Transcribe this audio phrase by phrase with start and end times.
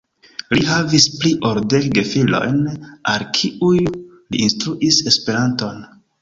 [0.53, 2.57] Li havis pli ol dek gefilojn
[3.13, 5.87] al kiuj li instruis Esperanton.